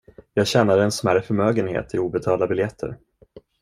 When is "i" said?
1.93-1.97